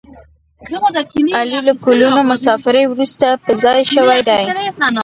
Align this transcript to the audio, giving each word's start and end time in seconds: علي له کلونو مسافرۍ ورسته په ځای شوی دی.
علي 1.39 1.59
له 1.67 1.73
کلونو 1.85 2.19
مسافرۍ 2.31 2.83
ورسته 2.87 3.27
په 3.43 3.51
ځای 3.63 3.79
شوی 3.93 4.19
دی. 4.27 4.43